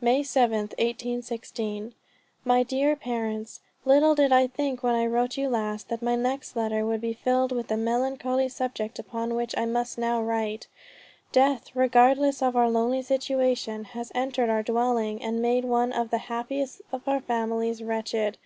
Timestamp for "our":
12.54-12.70, 14.50-14.62